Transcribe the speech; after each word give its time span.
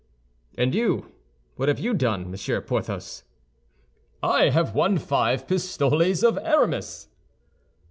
"And 0.57 0.73
you, 0.73 1.11
what 1.57 1.69
have 1.69 1.77
you 1.77 1.93
done, 1.93 2.31
Monsieur 2.31 2.59
Porthos?" 2.59 3.21
"I 4.23 4.49
have 4.49 4.73
won 4.73 4.97
five 4.97 5.47
pistoles 5.47 6.23
of 6.23 6.39
Aramis." 6.39 7.07